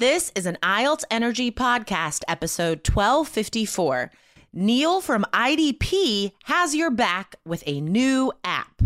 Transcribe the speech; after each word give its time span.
This 0.00 0.30
is 0.36 0.46
an 0.46 0.58
IELTS 0.62 1.02
Energy 1.10 1.50
Podcast, 1.50 2.22
episode 2.28 2.88
1254. 2.88 4.12
Neil 4.52 5.00
from 5.00 5.26
IDP 5.32 6.30
has 6.44 6.72
your 6.72 6.92
back 6.92 7.34
with 7.44 7.64
a 7.66 7.80
new 7.80 8.30
app. 8.44 8.80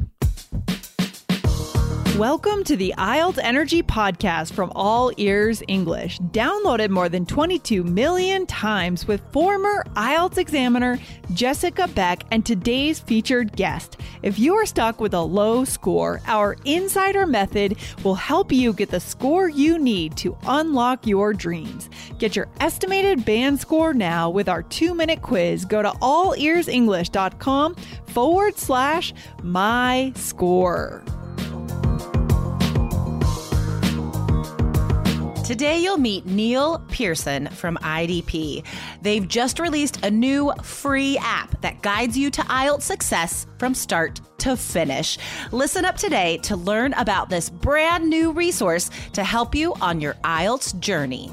Welcome 2.19 2.63
to 2.65 2.77
the 2.77 2.93
IELTS 2.99 3.39
Energy 3.43 3.83
Podcast 3.83 4.53
from 4.53 4.71
All 4.75 5.13
Ears 5.17 5.63
English, 5.67 6.19
downloaded 6.19 6.91
more 6.91 7.09
than 7.09 7.25
22 7.25 7.83
million 7.85 8.45
times 8.45 9.09
with 9.09 9.23
former 9.33 9.83
IELTS 9.95 10.37
examiner 10.37 10.99
Jessica 11.33 11.89
Beck 11.89 12.25
and 12.31 12.45
today's 12.45 13.01
featured 13.01 13.57
guest. 13.57 13.97
If 14.23 14.39
you 14.39 14.55
are 14.57 14.67
stuck 14.67 15.01
with 15.01 15.15
a 15.15 15.23
low 15.23 15.65
score, 15.65 16.21
our 16.27 16.59
insider 16.67 17.27
method 17.27 17.79
will 18.05 18.15
help 18.15 18.53
you 18.53 18.75
get 18.75 18.91
the 18.91 19.01
score 19.01 19.49
you 19.49 19.79
need 19.79 20.15
to 20.19 20.37
unlock 20.47 21.07
your 21.07 21.33
dreams. 21.33 21.89
Get 22.19 22.37
your 22.37 22.49
estimated 22.61 23.25
band 23.25 23.59
score 23.59 23.95
now 23.95 24.29
with 24.29 24.51
our 24.51 24.63
two 24.65 24.93
minute 24.93 25.23
quiz. 25.23 25.65
Go 25.65 25.81
to 25.81 25.89
allearsenglish.com 25.89 27.75
forward 28.05 28.59
slash 28.59 29.15
my 29.43 30.13
score. 30.15 31.03
Today, 35.45 35.79
you'll 35.79 35.99
meet 35.99 36.25
Neil 36.25 36.79
Pearson 36.89 37.49
from 37.49 37.77
IDP. 37.79 38.65
They've 39.03 39.27
just 39.27 39.59
released 39.59 40.05
a 40.05 40.11
new 40.11 40.53
free 40.63 41.19
app 41.19 41.61
that 41.63 41.83
guides 41.83 42.17
you 42.17 42.31
to 42.31 42.43
IELTS 42.43 42.83
success 42.83 43.47
from 43.59 43.75
start 43.75 44.21
to 44.39 44.57
finish. 44.57 45.19
Listen 45.51 45.85
up 45.85 45.97
today 45.97 46.39
to 46.45 46.55
learn 46.55 46.93
about 46.93 47.29
this 47.29 47.51
brand 47.51 48.09
new 48.09 48.31
resource 48.31 48.89
to 49.15 49.25
help 49.25 49.53
you 49.53 49.75
on 49.81 50.01
your 50.01 50.15
IELTS 50.23 50.79
journey. 50.79 51.33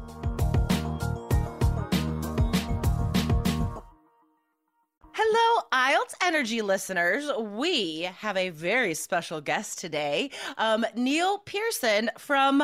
Hello, 5.23 5.61
IELTS 5.71 6.15
Energy 6.23 6.63
listeners. 6.63 7.29
We 7.37 8.09
have 8.21 8.35
a 8.37 8.49
very 8.49 8.95
special 8.95 9.39
guest 9.39 9.77
today, 9.77 10.31
um, 10.57 10.83
Neil 10.95 11.37
Pearson 11.37 12.09
from 12.17 12.57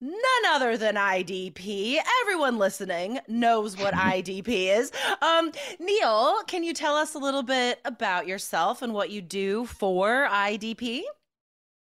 none 0.00 0.46
other 0.48 0.76
than 0.76 0.94
IDP. 0.94 1.98
Everyone 2.22 2.58
listening 2.58 3.18
knows 3.26 3.76
what 3.76 3.92
IDP 3.94 4.78
is. 4.78 4.92
Um, 5.20 5.50
Neil, 5.80 6.44
can 6.46 6.62
you 6.62 6.72
tell 6.72 6.94
us 6.94 7.16
a 7.16 7.18
little 7.18 7.42
bit 7.42 7.80
about 7.84 8.28
yourself 8.28 8.82
and 8.82 8.94
what 8.94 9.10
you 9.10 9.20
do 9.20 9.66
for 9.66 10.28
IDP? 10.30 11.02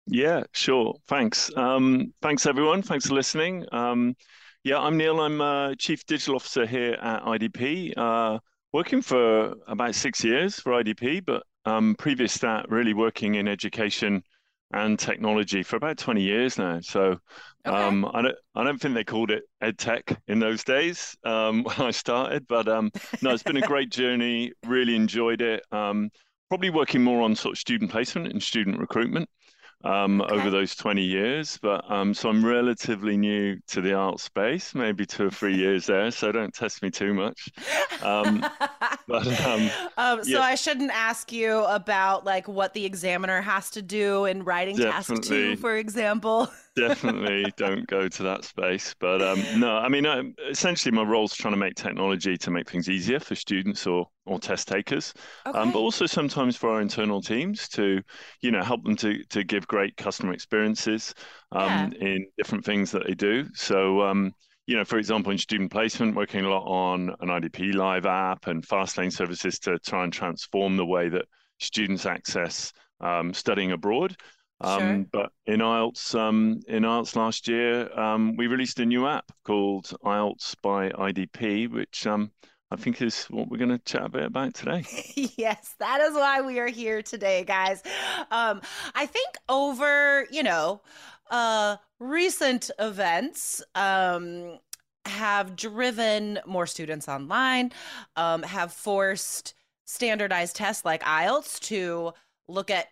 Yeah, 0.07 0.43
sure. 0.51 0.93
Thanks. 1.07 1.49
Um, 1.55 2.13
thanks, 2.21 2.45
everyone. 2.45 2.81
Thanks 2.81 3.07
for 3.07 3.13
listening. 3.13 3.65
Um, 3.71 4.17
yeah, 4.65 4.77
I'm 4.77 4.97
Neil. 4.97 5.21
I'm 5.21 5.39
uh, 5.39 5.75
Chief 5.75 6.05
Digital 6.05 6.35
Officer 6.35 6.65
here 6.65 6.95
at 6.95 7.23
IDP. 7.23 7.93
Uh, 7.95 8.39
working 8.73 9.01
for 9.01 9.55
about 9.67 9.95
six 9.95 10.23
years 10.23 10.59
for 10.59 10.71
IDP, 10.73 11.21
but 11.25 11.43
um, 11.65 11.95
previous 11.95 12.37
that, 12.39 12.69
really 12.69 12.93
working 12.93 13.35
in 13.35 13.47
education 13.47 14.23
and 14.73 14.97
technology 14.97 15.63
for 15.63 15.75
about 15.75 15.97
20 15.97 16.21
years 16.21 16.57
now. 16.57 16.79
So 16.81 17.17
Okay. 17.65 17.91
um, 17.91 18.05
I 18.13 18.21
don't 18.21 18.35
I 18.55 18.63
don't 18.63 18.79
think 18.79 18.93
they 18.95 19.03
called 19.03 19.31
it 19.31 19.43
ed 19.61 19.77
tech 19.77 20.19
in 20.27 20.39
those 20.39 20.63
days 20.63 21.15
um, 21.23 21.63
when 21.65 21.81
I 21.81 21.91
started, 21.91 22.47
but 22.47 22.67
um, 22.67 22.91
no, 23.21 23.33
it's 23.33 23.43
been 23.43 23.57
a 23.57 23.63
great 23.63 23.89
journey. 23.91 24.53
Really 24.65 24.95
enjoyed 24.95 25.41
it. 25.41 25.63
Um, 25.71 26.09
probably 26.49 26.69
working 26.69 27.03
more 27.03 27.21
on 27.21 27.35
sort 27.35 27.53
of 27.53 27.59
student 27.59 27.91
placement 27.91 28.27
and 28.27 28.41
student 28.41 28.79
recruitment 28.79 29.29
um, 29.83 30.21
Okay. 30.29 30.35
over 30.35 30.49
those 30.49 30.75
20 30.75 31.03
years. 31.03 31.57
But 31.61 31.89
um, 31.91 32.13
so 32.13 32.29
I'm 32.29 32.43
relatively 32.45 33.17
new 33.17 33.57
to 33.67 33.81
the 33.81 33.93
art 33.93 34.19
space, 34.19 34.75
maybe 34.75 35.05
two 35.05 35.27
or 35.27 35.31
three 35.31 35.55
years 35.57 35.85
there. 35.87 36.11
So 36.11 36.31
don't 36.31 36.53
test 36.53 36.81
me 36.83 36.91
too 36.91 37.13
much. 37.13 37.49
Um, 38.01 38.45
but 39.07 39.27
um, 39.41 39.73
Um, 39.97 40.23
so. 40.23 40.41
I 40.41 40.55
shouldn't 40.55 40.91
ask 40.91 41.31
you 41.31 41.59
about 41.65 42.25
like 42.25 42.47
what 42.47 42.73
the 42.73 42.85
examiner 42.85 43.41
has 43.41 43.69
to 43.71 43.81
do 43.81 44.25
in 44.25 44.43
writing 44.43 44.79
task 44.79 45.21
two, 45.21 45.55
for 45.55 45.77
example. 45.77 46.51
definitely 46.75 47.51
don't 47.57 47.85
go 47.87 48.07
to 48.07 48.23
that 48.23 48.43
space. 48.43 48.95
But 48.99 49.21
um, 49.21 49.47
no, 49.59 49.77
I 49.77 49.89
mean, 49.89 50.05
um, 50.05 50.35
essentially, 50.49 50.91
my 50.91 51.03
role 51.03 51.25
is 51.25 51.33
trying 51.33 51.53
to 51.53 51.57
make 51.59 51.75
technology 51.75 52.37
to 52.37 52.51
make 52.51 52.69
things 52.69 52.89
easier 52.89 53.19
for 53.19 53.35
students 53.35 53.85
or 53.87 54.07
or 54.25 54.39
test 54.39 54.67
takers, 54.67 55.13
um, 55.45 55.71
but 55.71 55.79
also 55.79 56.05
sometimes 56.05 56.55
for 56.55 56.69
our 56.69 56.81
internal 56.81 57.21
teams 57.21 57.67
to, 57.69 58.01
you 58.41 58.51
know, 58.51 58.63
help 58.63 58.83
them 58.83 58.95
to 58.97 59.23
to 59.25 59.43
give 59.43 59.67
great 59.67 59.97
customer 59.97 60.33
experiences 60.33 61.13
um, 61.51 61.91
in 61.93 62.25
different 62.37 62.63
things 62.65 62.91
that 62.91 63.05
they 63.07 63.13
do. 63.13 63.45
So. 63.53 64.01
Um, 64.01 64.33
you 64.67 64.77
know, 64.77 64.85
for 64.85 64.99
example, 64.99 65.31
in 65.31 65.37
student 65.39 65.71
placement, 65.71 66.15
working 66.15 66.45
a 66.45 66.49
lot 66.49 66.63
on 66.63 67.09
an 67.19 67.27
IDP 67.27 67.73
Live 67.73 68.05
app 68.05 68.45
and 68.47 68.65
Fastlane 68.65 69.11
services 69.11 69.57
to 69.59 69.77
try 69.79 70.03
and 70.03 70.13
transform 70.13 70.77
the 70.77 70.85
way 70.85 71.09
that 71.09 71.25
students 71.59 72.05
access 72.05 72.71
um, 73.01 73.33
studying 73.33 73.71
abroad. 73.71 74.15
Um, 74.61 74.79
Sure. 74.79 75.05
But 75.11 75.31
in 75.47 75.59
IELTS, 75.59 76.15
um, 76.15 76.59
in 76.67 76.83
IELTS 76.83 77.15
last 77.15 77.47
year, 77.47 77.91
um, 77.99 78.35
we 78.37 78.47
released 78.47 78.79
a 78.79 78.85
new 78.85 79.07
app 79.07 79.31
called 79.43 79.91
IELTS 80.05 80.55
by 80.61 80.89
IDP, 80.89 81.69
which 81.69 82.05
um, 82.05 82.31
I 82.71 82.77
think 82.77 83.01
is 83.01 83.25
what 83.25 83.49
we're 83.49 83.57
going 83.57 83.69
to 83.69 83.79
chat 83.79 84.05
a 84.05 84.09
bit 84.09 84.23
about 84.23 84.53
today. 84.53 84.85
yes, 85.37 85.75
that 85.79 85.99
is 85.99 86.13
why 86.13 86.41
we 86.41 86.57
are 86.59 86.69
here 86.69 87.01
today, 87.01 87.43
guys. 87.43 87.83
Um, 88.31 88.61
I 88.95 89.05
think 89.05 89.27
over, 89.49 90.25
you 90.31 90.41
know, 90.41 90.81
uh, 91.29 91.75
recent 91.99 92.71
events 92.79 93.61
um, 93.75 94.57
have 95.05 95.57
driven 95.57 96.39
more 96.45 96.65
students 96.65 97.09
online, 97.09 97.73
um, 98.15 98.41
have 98.43 98.71
forced 98.71 99.53
standardized 99.83 100.55
tests 100.55 100.85
like 100.85 101.03
IELTS 101.03 101.59
to 101.59 102.13
look 102.47 102.71
at 102.71 102.87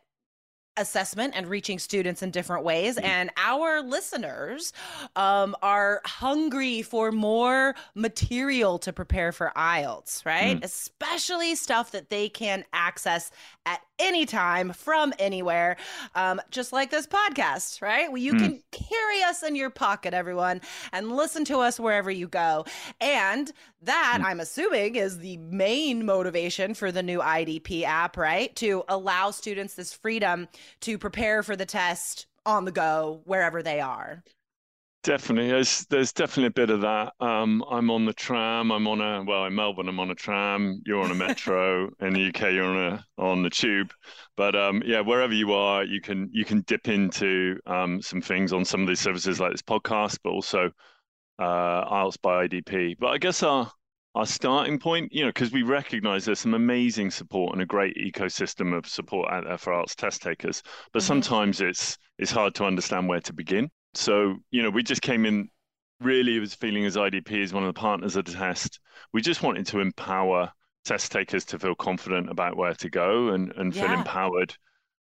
assessment 0.79 1.33
and 1.35 1.47
reaching 1.47 1.77
students 1.77 2.23
in 2.23 2.31
different 2.31 2.63
ways. 2.63 2.97
Mm. 2.97 3.03
And 3.03 3.29
our 3.37 3.81
listeners 3.81 4.73
um, 5.15 5.55
are 5.61 6.01
hungry 6.05 6.81
for 6.81 7.11
more 7.11 7.75
material 7.95 8.79
to 8.79 8.93
prepare 8.93 9.31
for 9.31 9.51
IELTS, 9.55 10.25
right? 10.25 10.59
Mm. 10.59 10.63
Especially 10.63 11.55
stuff 11.55 11.91
that 11.91 12.09
they 12.09 12.29
can 12.29 12.65
access 12.73 13.31
at 13.65 13.81
any 13.99 14.25
time 14.25 14.71
from 14.73 15.13
anywhere, 15.19 15.77
um, 16.15 16.41
just 16.49 16.71
like 16.73 16.89
this 16.91 17.05
podcast, 17.07 17.81
right? 17.81 18.09
Well, 18.11 18.21
you 18.21 18.33
Mm. 18.33 18.39
can 18.39 18.63
carry 18.71 19.23
us 19.23 19.43
in 19.43 19.55
your 19.55 19.69
pocket, 19.69 20.13
everyone, 20.13 20.61
and 20.91 21.11
listen 21.11 21.45
to 21.45 21.59
us 21.59 21.79
wherever 21.79 22.09
you 22.09 22.27
go. 22.27 22.65
And 23.01 23.51
that, 23.81 24.19
Mm. 24.21 24.25
I'm 24.25 24.39
assuming, 24.39 24.95
is 24.95 25.19
the 25.19 25.37
main 25.37 26.05
motivation 26.05 26.73
for 26.73 26.91
the 26.91 27.03
new 27.03 27.19
IDP 27.21 27.83
app, 27.83 28.17
right? 28.17 28.55
To 28.57 28.83
allow 28.87 29.31
students 29.31 29.73
this 29.75 29.93
freedom 29.93 30.47
to 30.81 30.97
prepare 30.97 31.43
for 31.43 31.55
the 31.55 31.65
test 31.65 32.25
on 32.45 32.65
the 32.65 32.71
go 32.71 33.21
wherever 33.25 33.61
they 33.61 33.79
are. 33.79 34.23
Definitely, 35.03 35.49
there's 35.49 35.85
there's 35.85 36.11
definitely 36.11 36.47
a 36.47 36.51
bit 36.51 36.69
of 36.69 36.81
that. 36.81 37.13
Um, 37.21 37.63
I'm 37.69 37.89
on 37.89 38.05
the 38.05 38.13
tram. 38.13 38.69
I'm 38.71 38.85
on 38.87 38.99
a 38.99 39.23
well 39.23 39.45
in 39.45 39.55
Melbourne. 39.55 39.87
I'm 39.87 39.99
on 39.99 40.11
a 40.11 40.15
tram. 40.15 40.81
You're 40.85 41.01
on 41.01 41.11
a 41.11 41.15
metro. 41.15 41.89
in 42.01 42.13
the 42.13 42.19
UK, 42.19 42.51
you're 42.51 42.65
on 42.65 42.93
a 42.93 43.05
on 43.17 43.41
the 43.41 43.49
tube. 43.49 43.93
But 44.35 44.55
um, 44.57 44.81
yeah, 44.85 44.99
wherever 44.99 45.33
you 45.33 45.53
are, 45.53 45.83
you 45.85 46.01
can 46.01 46.29
you 46.33 46.43
can 46.43 46.61
dip 46.61 46.87
into 46.89 47.57
um, 47.65 48.01
some 48.01 48.21
things 48.21 48.51
on 48.51 48.65
some 48.65 48.81
of 48.81 48.87
these 48.87 48.99
services 48.99 49.39
like 49.39 49.51
this 49.51 49.61
podcast, 49.61 50.19
but 50.23 50.31
also 50.31 50.71
uh, 51.39 51.85
IELTS 51.89 52.21
by 52.21 52.47
IDP. 52.47 52.95
But 52.99 53.09
I 53.09 53.17
guess 53.19 53.43
our 53.43 53.71
our 54.15 54.25
starting 54.25 54.79
point, 54.79 55.13
you 55.13 55.23
know, 55.23 55.29
because 55.29 55.51
we 55.51 55.63
recognise 55.63 56.25
there's 56.25 56.39
some 56.39 56.55
amazing 56.55 57.11
support 57.11 57.53
and 57.53 57.61
a 57.61 57.65
great 57.65 57.95
ecosystem 57.97 58.77
of 58.77 58.87
support 58.87 59.31
out 59.31 59.45
there 59.45 59.57
for 59.57 59.73
IELTS 59.73 59.95
test 59.95 60.21
takers, 60.23 60.63
but 60.93 61.01
Mhm. 61.01 61.05
sometimes 61.05 61.61
it's 61.61 61.97
it's 62.19 62.31
hard 62.31 62.55
to 62.55 62.65
understand 62.65 63.07
where 63.09 63.21
to 63.21 63.33
begin. 63.33 63.71
So, 63.93 64.37
you 64.51 64.63
know, 64.63 64.69
we 64.69 64.83
just 64.83 65.01
came 65.01 65.25
in 65.25 65.49
really 65.99 66.37
it 66.37 66.39
was 66.39 66.53
feeling 66.53 66.85
as 66.85 66.95
IDP 66.95 67.43
as 67.43 67.53
one 67.53 67.63
of 67.63 67.73
the 67.73 67.79
partners 67.79 68.15
of 68.15 68.25
the 68.25 68.33
test. 68.33 68.79
We 69.13 69.21
just 69.21 69.43
wanted 69.43 69.67
to 69.67 69.79
empower 69.79 70.51
test 70.85 71.11
takers 71.11 71.45
to 71.45 71.59
feel 71.59 71.75
confident 71.75 72.29
about 72.29 72.55
where 72.55 72.73
to 72.75 72.89
go 72.89 73.29
and, 73.29 73.51
and 73.57 73.75
feel 73.75 73.91
empowered 73.91 74.55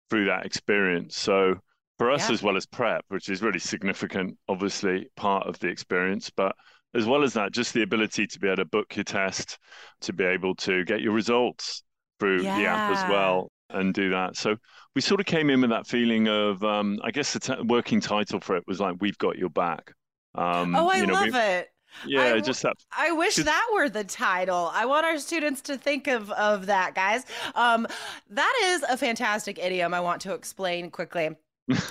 through 0.10 0.26
that 0.26 0.46
experience. 0.46 1.18
So 1.18 1.56
for 1.98 2.12
us 2.12 2.30
Yeah. 2.30 2.36
as 2.36 2.44
well 2.44 2.58
as 2.58 2.66
prep, 2.66 3.06
which 3.10 3.30
is 3.30 3.42
really 3.42 3.60
significant, 3.60 4.38
obviously 4.48 5.10
part 5.16 5.48
of 5.48 5.60
the 5.60 5.68
experience, 5.68 6.30
but 6.30 6.56
as 6.94 7.06
well 7.06 7.24
as 7.24 7.34
that, 7.34 7.52
just 7.54 7.74
the 7.74 7.84
ability 7.84 8.28
to 8.28 8.40
be 8.40 8.48
able 8.48 8.58
to 8.58 8.66
book 8.66 8.96
your 8.96 9.04
test, 9.04 9.60
to 10.02 10.14
be 10.14 10.24
able 10.24 10.56
to 10.56 10.86
get 10.86 11.02
your 11.02 11.14
results 11.14 11.84
through 12.20 12.42
yeah. 12.44 12.58
the 12.58 12.66
app 12.66 12.92
as 12.92 13.10
well 13.12 13.52
and 13.70 13.94
do 13.94 14.10
that. 14.12 14.36
So 14.36 14.56
we 14.96 15.02
sort 15.02 15.20
of 15.20 15.26
came 15.26 15.50
in 15.50 15.62
with 15.62 15.70
that 15.70 15.88
feeling 15.88 16.28
of, 16.28 16.64
um, 16.64 17.00
I 17.04 17.12
guess 17.12 17.34
the 17.34 17.40
t- 17.40 17.62
working 17.64 18.00
title 18.02 18.40
for 18.40 18.56
it 18.56 18.64
was 18.68 18.80
like, 18.80 18.96
"We've 19.00 19.18
got 19.18 19.38
your 19.38 19.50
back." 19.50 19.94
Um, 20.36 20.76
oh, 20.76 20.90
I 20.90 20.98
you 20.98 21.08
know, 21.08 21.14
love 21.14 21.34
we, 21.34 21.40
it. 21.40 21.70
Yeah, 22.06 22.36
I, 22.36 22.40
just 22.40 22.62
that. 22.62 22.76
I 22.96 23.12
wish 23.12 23.38
that 23.38 23.68
were 23.74 23.90
the 23.90 24.04
title. 24.04 24.70
I 24.74 24.86
want 24.86 25.06
our 25.06 25.18
students 25.18 25.62
to 25.62 25.78
think 25.78 26.08
of 26.08 26.32
of 26.32 26.68
that, 26.68 26.96
guys. 26.96 27.26
Um, 27.56 27.88
that 28.30 28.54
is 28.66 28.84
a 28.84 28.98
fantastic 28.98 29.58
idiom. 29.58 29.94
I 29.94 30.00
want 30.00 30.22
to 30.22 30.34
explain 30.34 30.92
quickly 30.92 31.36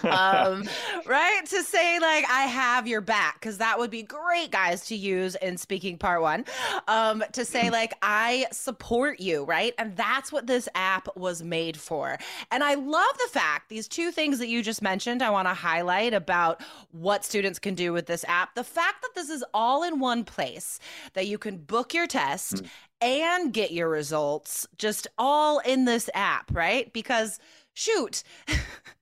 um, 0.05 0.65
right? 1.07 1.43
To 1.47 1.63
say 1.63 1.99
like 2.01 2.25
I 2.31 2.43
have 2.43 2.87
your 2.87 3.01
back 3.01 3.41
because 3.41 3.59
that 3.59 3.79
would 3.79 3.91
be 3.91 4.03
great, 4.03 4.51
guys, 4.51 4.87
to 4.87 4.97
use 4.97 5.35
in 5.37 5.57
speaking 5.57 5.99
part 5.99 6.23
one. 6.23 6.45
Um, 6.89 7.23
to 7.33 7.45
say 7.45 7.71
like 7.71 7.95
I 8.03 8.47
support 8.53 9.21
you, 9.21 9.45
right? 9.45 9.75
And 9.79 9.97
that's 9.97 10.33
what 10.33 10.47
this 10.47 10.69
app 10.75 11.09
was 11.17 11.43
made 11.43 11.77
for. 11.77 12.19
And 12.51 12.65
I 12.65 12.75
love 12.75 13.19
the 13.25 13.31
fact 13.31 13.69
these 13.69 13.89
two 13.89 14.11
things 14.11 14.39
that 14.39 14.49
you 14.49 14.63
just 14.63 14.83
mentioned. 14.83 15.23
I 15.23 15.31
want 15.31 15.49
to 15.49 15.55
highlight 15.55 16.15
about 16.15 16.63
what 16.93 17.25
students 17.25 17.59
can 17.59 17.75
do 17.75 17.93
with 17.93 18.07
this 18.07 18.25
app. 18.29 18.55
The 18.55 18.65
fact 18.65 19.03
that 19.03 19.15
this 19.15 19.31
is 19.31 19.45
all 19.53 19.83
in 19.83 20.01
one 20.01 20.25
place, 20.25 20.81
that 21.15 21.27
you 21.27 21.39
can 21.39 21.59
book 21.59 21.95
your 21.95 22.07
test. 22.07 22.57
Mm. 22.57 22.69
And 23.03 23.53
get 23.53 23.73
your 23.73 23.91
results 23.91 24.67
just 24.79 25.07
all 25.19 25.59
in 25.59 25.85
this 25.85 26.09
app, 26.15 26.51
right? 26.51 26.91
Because 26.95 27.39
shoot, 27.75 28.23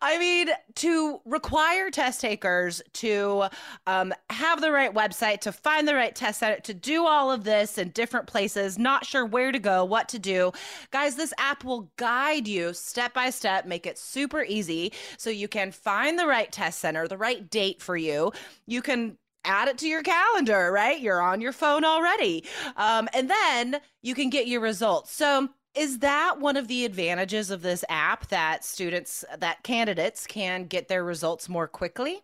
I 0.00 0.18
mean, 0.18 0.48
to 0.76 1.20
require 1.24 1.90
test 1.90 2.20
takers 2.20 2.82
to 2.94 3.44
um, 3.86 4.12
have 4.30 4.60
the 4.60 4.70
right 4.70 4.92
website, 4.92 5.40
to 5.40 5.52
find 5.52 5.86
the 5.86 5.94
right 5.94 6.14
test 6.14 6.40
center, 6.40 6.60
to 6.60 6.74
do 6.74 7.06
all 7.06 7.30
of 7.30 7.44
this 7.44 7.78
in 7.78 7.90
different 7.90 8.26
places, 8.26 8.78
not 8.78 9.04
sure 9.04 9.24
where 9.24 9.52
to 9.52 9.58
go, 9.58 9.84
what 9.84 10.08
to 10.10 10.18
do. 10.18 10.52
Guys, 10.90 11.16
this 11.16 11.32
app 11.38 11.64
will 11.64 11.90
guide 11.96 12.46
you 12.46 12.72
step 12.72 13.14
by 13.14 13.30
step, 13.30 13.66
make 13.66 13.86
it 13.86 13.98
super 13.98 14.42
easy 14.42 14.92
so 15.16 15.30
you 15.30 15.48
can 15.48 15.72
find 15.72 16.18
the 16.18 16.26
right 16.26 16.50
test 16.52 16.78
center, 16.80 17.08
the 17.08 17.16
right 17.16 17.48
date 17.50 17.82
for 17.82 17.96
you. 17.96 18.32
You 18.66 18.82
can 18.82 19.18
add 19.44 19.68
it 19.68 19.78
to 19.78 19.88
your 19.88 20.02
calendar, 20.02 20.70
right? 20.70 21.00
You're 21.00 21.22
on 21.22 21.40
your 21.40 21.52
phone 21.52 21.84
already. 21.84 22.44
Um, 22.76 23.08
and 23.14 23.30
then 23.30 23.80
you 24.02 24.14
can 24.14 24.30
get 24.30 24.46
your 24.46 24.60
results. 24.60 25.12
So, 25.12 25.48
is 25.74 25.98
that 26.00 26.40
one 26.40 26.56
of 26.56 26.68
the 26.68 26.84
advantages 26.84 27.50
of 27.50 27.62
this 27.62 27.84
app 27.88 28.28
that 28.28 28.64
students, 28.64 29.24
that 29.38 29.62
candidates 29.62 30.26
can 30.26 30.64
get 30.64 30.88
their 30.88 31.04
results 31.04 31.48
more 31.48 31.68
quickly? 31.68 32.22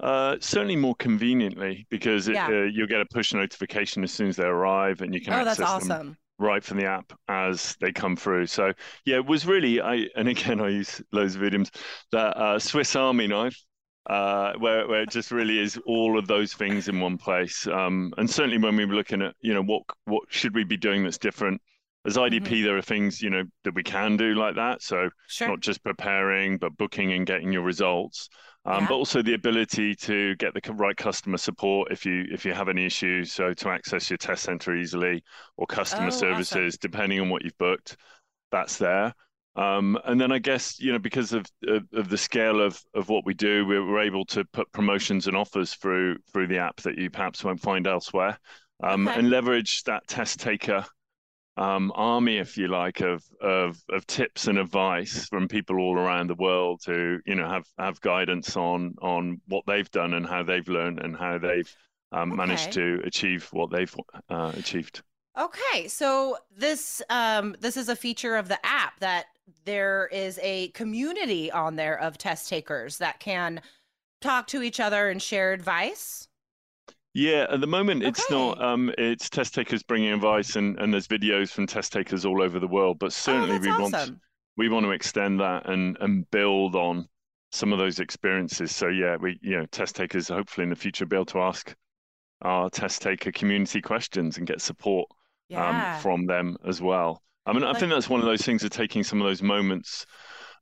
Uh, 0.00 0.36
certainly 0.40 0.76
more 0.76 0.94
conveniently 0.96 1.86
because 1.88 2.28
it, 2.28 2.34
yeah. 2.34 2.48
uh, 2.48 2.62
you'll 2.62 2.86
get 2.86 3.00
a 3.00 3.06
push 3.06 3.32
notification 3.32 4.02
as 4.02 4.12
soon 4.12 4.28
as 4.28 4.36
they 4.36 4.44
arrive 4.44 5.00
and 5.02 5.14
you 5.14 5.20
can 5.20 5.32
oh, 5.32 5.48
access 5.48 5.60
awesome. 5.60 5.88
them 5.88 6.16
right 6.38 6.64
from 6.64 6.78
the 6.78 6.84
app 6.84 7.12
as 7.28 7.76
they 7.80 7.92
come 7.92 8.16
through. 8.16 8.46
So 8.46 8.72
yeah, 9.04 9.16
it 9.16 9.26
was 9.26 9.46
really 9.46 9.80
I 9.80 10.08
and 10.16 10.28
again 10.28 10.60
I 10.60 10.68
use 10.68 11.00
loads 11.12 11.36
of 11.36 11.42
idioms 11.42 11.70
that 12.12 12.36
uh, 12.36 12.58
Swiss 12.58 12.96
Army 12.96 13.26
knife. 13.26 13.58
Uh, 14.06 14.52
where 14.58 14.86
where 14.86 15.00
it 15.00 15.08
just 15.08 15.30
really 15.30 15.58
is 15.58 15.78
all 15.86 16.18
of 16.18 16.26
those 16.26 16.52
things 16.52 16.88
in 16.88 17.00
one 17.00 17.16
place, 17.16 17.66
um, 17.68 18.12
and 18.18 18.28
certainly 18.28 18.58
when 18.58 18.76
we 18.76 18.84
were 18.84 18.92
looking 18.92 19.22
at 19.22 19.34
you 19.40 19.54
know 19.54 19.62
what 19.62 19.82
what 20.04 20.24
should 20.28 20.54
we 20.54 20.62
be 20.62 20.76
doing 20.76 21.02
that's 21.02 21.16
different, 21.16 21.58
as 22.06 22.16
IDP, 22.16 22.42
mm-hmm. 22.42 22.64
there 22.64 22.76
are 22.76 22.82
things 22.82 23.22
you 23.22 23.30
know 23.30 23.44
that 23.64 23.74
we 23.74 23.82
can 23.82 24.16
do 24.16 24.34
like 24.34 24.56
that. 24.56 24.82
So 24.82 25.08
sure. 25.28 25.48
not 25.48 25.60
just 25.60 25.82
preparing, 25.82 26.58
but 26.58 26.76
booking 26.76 27.12
and 27.12 27.26
getting 27.26 27.52
your 27.52 27.62
results. 27.62 28.28
Um, 28.66 28.82
yeah. 28.82 28.88
But 28.88 28.94
also 28.94 29.22
the 29.22 29.34
ability 29.34 29.94
to 29.96 30.34
get 30.36 30.54
the 30.54 30.72
right 30.72 30.96
customer 30.96 31.38
support 31.38 31.92
if 31.92 32.04
you 32.04 32.26
if 32.30 32.44
you 32.44 32.52
have 32.52 32.68
any 32.68 32.84
issues. 32.84 33.32
So 33.32 33.54
to 33.54 33.68
access 33.70 34.10
your 34.10 34.18
test 34.18 34.42
center 34.42 34.76
easily 34.76 35.22
or 35.56 35.66
customer 35.66 36.08
oh, 36.08 36.10
services, 36.10 36.74
awesome. 36.74 36.78
depending 36.80 37.20
on 37.20 37.30
what 37.30 37.42
you've 37.42 37.58
booked, 37.58 37.96
that's 38.50 38.76
there. 38.78 39.14
Um, 39.56 39.98
and 40.04 40.20
then 40.20 40.32
I 40.32 40.40
guess 40.40 40.80
you 40.80 40.92
know 40.92 40.98
because 40.98 41.32
of, 41.32 41.46
of, 41.66 41.84
of 41.92 42.08
the 42.08 42.18
scale 42.18 42.60
of 42.60 42.80
of 42.94 43.08
what 43.08 43.24
we 43.24 43.34
do, 43.34 43.64
we 43.64 43.78
we're 43.78 44.00
able 44.00 44.24
to 44.26 44.44
put 44.52 44.70
promotions 44.72 45.26
and 45.26 45.36
offers 45.36 45.74
through 45.74 46.18
through 46.32 46.48
the 46.48 46.58
app 46.58 46.80
that 46.82 46.98
you 46.98 47.08
perhaps 47.08 47.44
won't 47.44 47.60
find 47.60 47.86
elsewhere, 47.86 48.38
um, 48.82 49.08
okay. 49.08 49.18
and 49.18 49.30
leverage 49.30 49.82
that 49.84 50.06
test 50.08 50.40
taker 50.40 50.84
um, 51.56 51.92
army, 51.94 52.38
if 52.38 52.56
you 52.56 52.68
like, 52.68 53.00
of, 53.00 53.24
of 53.40 53.82
of 53.90 54.06
tips 54.06 54.48
and 54.48 54.58
advice 54.58 55.26
from 55.28 55.46
people 55.46 55.78
all 55.78 55.96
around 55.96 56.28
the 56.28 56.34
world 56.34 56.82
who 56.84 57.18
you 57.26 57.34
know 57.34 57.48
have 57.48 57.66
have 57.78 58.00
guidance 58.00 58.56
on 58.56 58.94
on 59.00 59.40
what 59.46 59.64
they've 59.66 59.90
done 59.90 60.14
and 60.14 60.26
how 60.26 60.42
they've 60.42 60.68
learned 60.68 60.98
and 61.00 61.16
how 61.16 61.38
they've 61.38 61.72
um, 62.12 62.32
okay. 62.32 62.36
managed 62.36 62.72
to 62.72 63.00
achieve 63.04 63.48
what 63.52 63.70
they've 63.70 63.94
uh, 64.28 64.52
achieved. 64.56 65.02
Okay, 65.38 65.88
so 65.88 66.38
this 66.56 67.02
um, 67.08 67.56
this 67.60 67.76
is 67.76 67.88
a 67.88 67.96
feature 67.96 68.36
of 68.36 68.48
the 68.48 68.64
app 68.64 68.98
that 69.00 69.26
there 69.64 70.08
is 70.12 70.38
a 70.42 70.68
community 70.68 71.50
on 71.50 71.76
there 71.76 71.98
of 72.00 72.18
test 72.18 72.48
takers 72.48 72.98
that 72.98 73.20
can 73.20 73.60
talk 74.20 74.46
to 74.48 74.62
each 74.62 74.80
other 74.80 75.08
and 75.08 75.20
share 75.20 75.52
advice. 75.52 76.28
Yeah, 77.14 77.46
at 77.48 77.60
the 77.60 77.68
moment 77.68 78.02
okay. 78.02 78.08
it's 78.08 78.28
not. 78.28 78.60
Um, 78.60 78.92
it's 78.98 79.30
test 79.30 79.54
takers 79.54 79.84
bringing 79.84 80.12
advice, 80.12 80.56
and, 80.56 80.76
and 80.80 80.92
there's 80.92 81.06
videos 81.06 81.50
from 81.50 81.66
test 81.66 81.92
takers 81.92 82.24
all 82.24 82.42
over 82.42 82.58
the 82.58 82.66
world. 82.66 82.98
But 82.98 83.06
oh, 83.06 83.10
certainly 83.10 83.56
oh, 83.56 83.60
we 83.60 83.70
awesome. 83.70 83.92
want 83.92 84.18
we 84.56 84.68
want 84.68 84.84
to 84.84 84.90
extend 84.90 85.38
that 85.40 85.68
and 85.70 85.96
and 86.00 86.28
build 86.32 86.74
on 86.74 87.08
some 87.52 87.72
of 87.72 87.78
those 87.78 88.00
experiences. 88.00 88.74
So 88.74 88.88
yeah, 88.88 89.16
we 89.16 89.38
you 89.42 89.58
know 89.58 89.66
test 89.66 89.94
takers 89.94 90.26
hopefully 90.26 90.64
in 90.64 90.70
the 90.70 90.76
future 90.76 91.06
be 91.06 91.16
able 91.16 91.26
to 91.26 91.40
ask 91.40 91.74
our 92.42 92.68
test 92.68 93.00
taker 93.00 93.30
community 93.30 93.80
questions 93.80 94.36
and 94.36 94.46
get 94.46 94.60
support 94.60 95.08
um, 95.10 95.16
yeah. 95.48 95.94
um, 95.94 96.02
from 96.02 96.26
them 96.26 96.56
as 96.66 96.82
well. 96.82 97.22
I 97.46 97.52
mean, 97.52 97.62
I 97.62 97.78
think 97.78 97.92
that's 97.92 98.08
one 98.08 98.20
of 98.20 98.26
those 98.26 98.42
things 98.42 98.64
of 98.64 98.70
taking 98.70 99.04
some 99.04 99.20
of 99.20 99.26
those 99.26 99.42
moments 99.42 100.04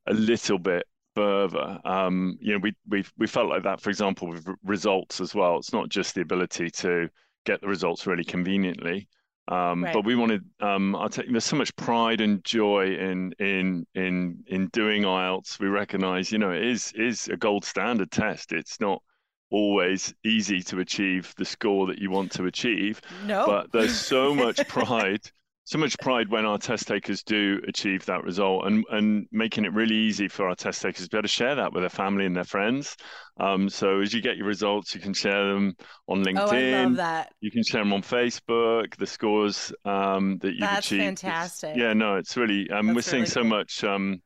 a 0.06 0.12
little 0.12 0.58
bit 0.58 0.84
further. 1.14 1.78
Um, 1.84 2.38
you 2.40 2.52
know, 2.52 2.58
we 2.58 2.74
we 2.88 3.04
we 3.18 3.26
felt 3.26 3.48
like 3.48 3.62
that, 3.64 3.80
for 3.80 3.90
example, 3.90 4.28
with 4.28 4.46
results 4.64 5.20
as 5.20 5.34
well. 5.34 5.58
It's 5.58 5.72
not 5.72 5.88
just 5.88 6.14
the 6.14 6.20
ability 6.20 6.70
to 6.70 7.08
get 7.44 7.60
the 7.60 7.68
results 7.68 8.06
really 8.06 8.24
conveniently, 8.24 9.08
um, 9.48 9.84
right. 9.84 9.92
but 9.92 10.04
we 10.04 10.14
wanted. 10.14 10.44
Um, 10.60 10.94
I'll 10.96 11.08
tell 11.08 11.24
you, 11.24 11.32
there's 11.32 11.44
so 11.44 11.56
much 11.56 11.74
pride 11.76 12.20
and 12.20 12.44
joy 12.44 12.94
in 12.96 13.32
in 13.38 13.86
in 13.94 14.44
in 14.46 14.68
doing 14.68 15.02
IELTS. 15.02 15.58
We 15.58 15.68
recognise, 15.68 16.30
you 16.30 16.38
know, 16.38 16.52
it 16.52 16.62
is 16.62 16.92
is 16.92 17.28
a 17.28 17.36
gold 17.36 17.64
standard 17.64 18.10
test. 18.10 18.52
It's 18.52 18.80
not 18.80 19.02
always 19.50 20.14
easy 20.24 20.62
to 20.62 20.80
achieve 20.80 21.34
the 21.36 21.44
score 21.44 21.86
that 21.86 21.98
you 21.98 22.10
want 22.10 22.32
to 22.32 22.46
achieve. 22.46 23.00
No. 23.26 23.46
But 23.46 23.72
there's 23.72 23.98
so 23.98 24.34
much 24.34 24.56
pride 24.68 25.30
so 25.64 25.78
much 25.78 25.96
pride 25.98 26.28
when 26.28 26.44
our 26.44 26.58
test 26.58 26.88
takers 26.88 27.22
do 27.22 27.60
achieve 27.68 28.04
that 28.06 28.24
result 28.24 28.66
and 28.66 28.84
and 28.90 29.26
making 29.30 29.64
it 29.64 29.72
really 29.72 29.94
easy 29.94 30.28
for 30.28 30.48
our 30.48 30.54
test 30.54 30.82
takers 30.82 31.04
to 31.04 31.10
be 31.10 31.16
able 31.16 31.22
to 31.22 31.28
share 31.28 31.54
that 31.54 31.72
with 31.72 31.82
their 31.82 31.90
family 31.90 32.26
and 32.26 32.36
their 32.36 32.44
friends 32.44 32.96
um, 33.38 33.68
so 33.68 34.00
as 34.00 34.12
you 34.12 34.20
get 34.20 34.36
your 34.36 34.46
results 34.46 34.94
you 34.94 35.00
can 35.00 35.14
share 35.14 35.52
them 35.52 35.74
on 36.08 36.24
linkedin 36.24 36.72
oh, 36.74 36.78
I 36.78 36.84
love 36.84 36.96
that. 36.96 37.32
you 37.40 37.50
can 37.50 37.62
share 37.62 37.82
them 37.82 37.92
on 37.92 38.02
facebook 38.02 38.96
the 38.96 39.06
scores 39.06 39.72
um, 39.84 40.38
that 40.38 40.52
you've 40.52 40.60
That's 40.60 40.86
achieved 40.86 41.20
fantastic 41.20 41.70
it's, 41.70 41.78
yeah 41.78 41.92
no 41.92 42.16
it's 42.16 42.36
really 42.36 42.68
um, 42.70 42.94
we're 42.94 43.02
seeing 43.02 43.22
really 43.22 43.30
so 43.30 43.40
cool. 43.42 43.50
much 43.50 43.84
um, 43.84 44.20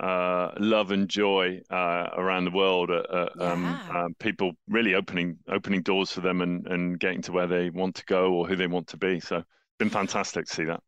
uh, 0.00 0.50
love 0.58 0.90
and 0.90 1.08
joy 1.08 1.60
uh, 1.70 2.08
around 2.16 2.44
the 2.44 2.50
world. 2.50 2.90
Uh, 2.90 3.04
uh 3.08 3.28
um, 3.38 3.62
yeah. 3.62 4.02
Um, 4.02 4.14
people 4.18 4.50
really 4.66 4.96
opening 4.96 5.38
opening 5.48 5.82
doors 5.82 6.10
for 6.10 6.22
them 6.22 6.40
and, 6.40 6.66
and 6.66 6.98
getting 6.98 7.22
to 7.22 7.32
where 7.32 7.46
they 7.46 7.70
want 7.70 7.94
to 7.96 8.04
go 8.06 8.32
or 8.32 8.48
who 8.48 8.56
they 8.56 8.66
want 8.66 8.88
to 8.88 8.96
be. 8.96 9.20
So 9.20 9.44
been 9.82 9.90
fantastic 9.90 10.46
to 10.46 10.54
see 10.54 10.64
that. 10.64 10.80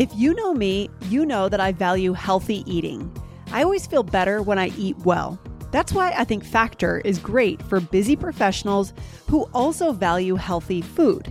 If 0.00 0.08
you 0.14 0.32
know 0.32 0.54
me, 0.54 0.88
you 1.10 1.26
know 1.26 1.50
that 1.50 1.60
I 1.60 1.72
value 1.72 2.14
healthy 2.14 2.64
eating. 2.66 3.14
I 3.52 3.62
always 3.62 3.86
feel 3.86 4.02
better 4.02 4.40
when 4.40 4.58
I 4.58 4.68
eat 4.78 4.96
well. 5.00 5.38
That's 5.70 5.92
why 5.92 6.14
I 6.16 6.24
think 6.24 6.42
Factor 6.42 7.02
is 7.04 7.18
great 7.18 7.60
for 7.62 7.80
busy 7.80 8.16
professionals 8.16 8.94
who 9.28 9.42
also 9.52 9.92
value 9.92 10.36
healthy 10.36 10.80
food. 10.80 11.28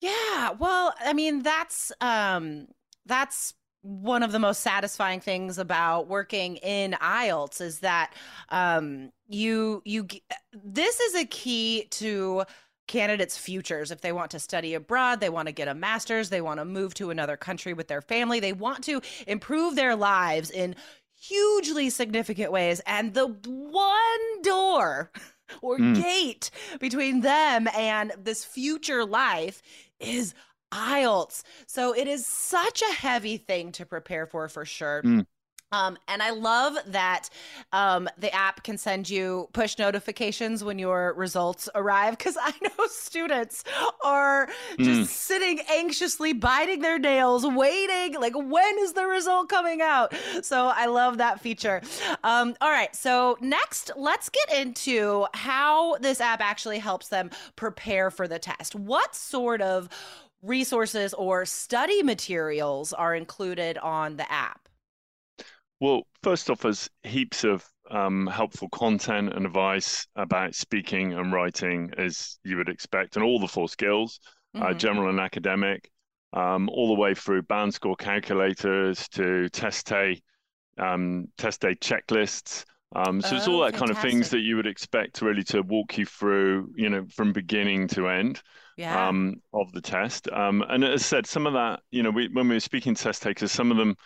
Yeah, 0.00 0.50
well, 0.58 0.94
I 1.00 1.12
mean 1.12 1.42
that's 1.42 1.92
um 2.00 2.66
that's 3.06 3.54
one 3.82 4.22
of 4.22 4.32
the 4.32 4.38
most 4.38 4.60
satisfying 4.60 5.20
things 5.20 5.58
about 5.58 6.08
working 6.08 6.56
in 6.56 6.92
IELTS 6.92 7.60
is 7.60 7.80
that 7.80 8.12
um 8.48 9.10
you 9.28 9.82
you 9.84 10.06
this 10.52 10.98
is 11.00 11.14
a 11.14 11.24
key 11.24 11.86
to 11.90 12.44
candidates' 12.88 13.38
futures. 13.38 13.90
If 13.90 14.00
they 14.00 14.12
want 14.12 14.32
to 14.32 14.38
study 14.38 14.74
abroad, 14.74 15.20
they 15.20 15.30
want 15.30 15.46
to 15.46 15.52
get 15.52 15.68
a 15.68 15.74
master's, 15.74 16.28
they 16.28 16.40
want 16.40 16.58
to 16.58 16.64
move 16.64 16.94
to 16.94 17.10
another 17.10 17.36
country 17.36 17.72
with 17.72 17.88
their 17.88 18.02
family, 18.02 18.40
they 18.40 18.52
want 18.52 18.84
to 18.84 19.00
improve 19.26 19.76
their 19.76 19.96
lives 19.96 20.50
in 20.50 20.74
hugely 21.22 21.90
significant 21.90 22.52
ways. 22.52 22.80
And 22.86 23.14
the 23.14 23.26
one 23.26 24.42
door 24.42 25.10
or 25.62 25.78
mm. 25.78 25.94
gate 25.94 26.50
between 26.80 27.20
them 27.20 27.68
and 27.76 28.12
this 28.18 28.44
future 28.44 29.04
life 29.04 29.62
is 30.00 30.34
IELTS. 30.72 31.42
So 31.66 31.94
it 31.94 32.08
is 32.08 32.26
such 32.26 32.82
a 32.82 32.94
heavy 32.94 33.36
thing 33.36 33.72
to 33.72 33.86
prepare 33.86 34.26
for, 34.26 34.48
for 34.48 34.64
sure. 34.64 35.02
Mm. 35.04 35.26
Um, 35.72 35.96
and 36.06 36.22
I 36.22 36.30
love 36.30 36.76
that 36.88 37.30
um, 37.72 38.08
the 38.18 38.32
app 38.34 38.62
can 38.62 38.78
send 38.78 39.08
you 39.08 39.48
push 39.52 39.78
notifications 39.78 40.62
when 40.62 40.78
your 40.78 41.14
results 41.14 41.68
arrive 41.74 42.16
because 42.18 42.36
I 42.40 42.52
know 42.62 42.86
students 42.86 43.64
are 44.04 44.48
just 44.78 45.00
mm. 45.00 45.06
sitting 45.06 45.60
anxiously, 45.70 46.34
biting 46.34 46.80
their 46.80 46.98
nails, 46.98 47.46
waiting, 47.46 48.20
like, 48.20 48.34
when 48.36 48.78
is 48.80 48.92
the 48.92 49.06
result 49.06 49.48
coming 49.48 49.80
out? 49.80 50.14
So 50.42 50.66
I 50.66 50.86
love 50.86 51.18
that 51.18 51.40
feature. 51.40 51.82
Um, 52.22 52.54
all 52.60 52.70
right. 52.70 52.94
So, 52.94 53.38
next, 53.40 53.90
let's 53.96 54.28
get 54.28 54.52
into 54.52 55.26
how 55.34 55.96
this 55.98 56.20
app 56.20 56.40
actually 56.40 56.78
helps 56.78 57.08
them 57.08 57.30
prepare 57.56 58.10
for 58.10 58.28
the 58.28 58.38
test. 58.38 58.74
What 58.74 59.14
sort 59.14 59.62
of 59.62 59.88
resources 60.42 61.14
or 61.14 61.46
study 61.46 62.02
materials 62.02 62.92
are 62.92 63.14
included 63.14 63.78
on 63.78 64.16
the 64.16 64.30
app? 64.30 64.61
Well, 65.82 66.06
first 66.22 66.48
off, 66.48 66.60
there's 66.60 66.88
heaps 67.02 67.42
of 67.42 67.68
um, 67.90 68.28
helpful 68.28 68.68
content 68.68 69.32
and 69.34 69.44
advice 69.44 70.06
about 70.14 70.54
speaking 70.54 71.12
and 71.12 71.32
writing, 71.32 71.90
as 71.98 72.38
you 72.44 72.56
would 72.56 72.68
expect, 72.68 73.16
and 73.16 73.24
all 73.24 73.40
the 73.40 73.48
four 73.48 73.68
skills, 73.68 74.20
uh, 74.54 74.58
mm-hmm. 74.58 74.66
uh, 74.70 74.74
general 74.74 75.10
and 75.10 75.18
academic, 75.18 75.90
um, 76.34 76.68
all 76.68 76.86
the 76.86 77.00
way 77.00 77.14
through 77.14 77.42
band 77.42 77.74
score 77.74 77.96
calculators 77.96 79.08
to 79.08 79.48
test 79.48 79.88
day, 79.88 80.22
um, 80.78 81.26
test 81.36 81.62
day 81.62 81.74
checklists. 81.74 82.64
Um, 82.94 83.20
so 83.20 83.30
oh, 83.32 83.36
it's 83.36 83.48
all 83.48 83.60
that 83.62 83.72
fantastic. 83.72 83.78
kind 83.80 83.90
of 83.90 83.98
things 83.98 84.30
that 84.30 84.40
you 84.40 84.54
would 84.54 84.68
expect 84.68 85.20
really 85.20 85.42
to 85.44 85.62
walk 85.62 85.98
you 85.98 86.06
through, 86.06 86.70
you 86.76 86.90
know, 86.90 87.06
from 87.12 87.32
beginning 87.32 87.88
to 87.88 88.06
end 88.06 88.40
yeah. 88.76 89.08
um, 89.08 89.42
of 89.52 89.72
the 89.72 89.80
test. 89.80 90.30
Um, 90.30 90.62
and 90.68 90.84
as 90.84 91.02
I 91.02 91.04
said, 91.04 91.26
some 91.26 91.48
of 91.48 91.54
that, 91.54 91.80
you 91.90 92.04
know, 92.04 92.10
we, 92.10 92.28
when 92.28 92.48
we 92.48 92.54
were 92.54 92.60
speaking 92.60 92.94
to 92.94 93.02
test 93.02 93.22
takers, 93.22 93.50
some 93.50 93.72
of 93.72 93.76
them 93.76 93.96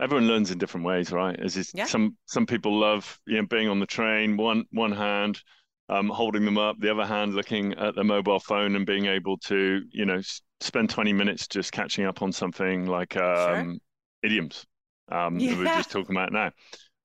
everyone 0.00 0.26
learns 0.26 0.50
in 0.50 0.58
different 0.58 0.86
ways, 0.86 1.12
right? 1.12 1.38
As 1.38 1.56
is, 1.56 1.70
yeah. 1.74 1.86
some 1.86 2.16
some 2.26 2.46
people 2.46 2.78
love 2.78 3.18
you 3.26 3.36
know 3.36 3.46
being 3.46 3.68
on 3.68 3.80
the 3.80 3.86
train, 3.86 4.36
one 4.36 4.64
one 4.72 4.92
hand 4.92 5.40
um, 5.88 6.08
holding 6.08 6.44
them 6.44 6.56
up, 6.56 6.76
the 6.78 6.90
other 6.90 7.04
hand 7.04 7.34
looking 7.34 7.74
at 7.74 7.94
the 7.96 8.04
mobile 8.04 8.38
phone 8.38 8.76
and 8.76 8.86
being 8.86 9.06
able 9.06 9.36
to 9.38 9.82
you 9.90 10.06
know 10.06 10.20
spend 10.60 10.88
twenty 10.90 11.12
minutes 11.12 11.46
just 11.46 11.72
catching 11.72 12.04
up 12.04 12.22
on 12.22 12.32
something 12.32 12.86
like 12.86 13.16
um, 13.16 13.72
sure. 13.72 13.74
idioms 14.22 14.66
um, 15.10 15.38
yeah. 15.38 15.50
that 15.50 15.58
we 15.58 15.66
are 15.66 15.76
just 15.76 15.90
talking 15.90 16.14
about 16.14 16.32
now. 16.32 16.50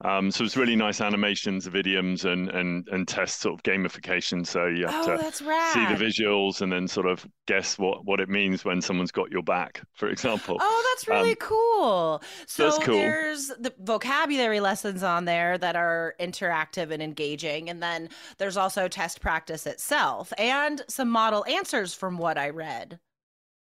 Um, 0.03 0.29
so 0.29 0.43
it's 0.43 0.57
really 0.57 0.75
nice 0.75 0.99
animations 0.99 1.67
of 1.67 1.75
idioms 1.75 2.25
and 2.25 2.49
and 2.49 2.85
and 2.89 3.07
test 3.07 3.39
sort 3.39 3.53
of 3.53 3.63
gamification. 3.63 4.45
So 4.45 4.65
you 4.65 4.87
have 4.87 5.07
oh, 5.07 5.17
to 5.17 5.31
see 5.31 5.85
the 5.85 5.95
visuals 5.95 6.61
and 6.61 6.69
then 6.69 6.85
sort 6.87 7.07
of 7.07 7.25
guess 7.47 7.79
what 7.79 8.03
what 8.03 8.19
it 8.19 8.27
means 8.27 8.65
when 8.65 8.81
someone's 8.81 9.11
got 9.11 9.31
your 9.31 9.41
back, 9.41 9.81
for 9.93 10.09
example. 10.09 10.57
Oh, 10.59 10.93
that's 10.93 11.07
really 11.07 11.31
um, 11.31 11.37
cool. 11.37 12.21
So 12.45 12.77
cool. 12.79 12.97
there's 12.97 13.47
the 13.57 13.73
vocabulary 13.79 14.59
lessons 14.59 15.01
on 15.01 15.23
there 15.23 15.57
that 15.59 15.77
are 15.77 16.13
interactive 16.19 16.91
and 16.91 17.01
engaging, 17.01 17.69
and 17.69 17.81
then 17.81 18.09
there's 18.37 18.57
also 18.57 18.89
test 18.89 19.21
practice 19.21 19.65
itself 19.65 20.33
and 20.37 20.81
some 20.89 21.09
model 21.09 21.45
answers 21.45 21.93
from 21.93 22.17
what 22.17 22.37
I 22.37 22.49
read. 22.49 22.99